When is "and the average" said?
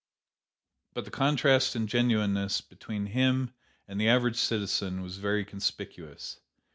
3.87-4.37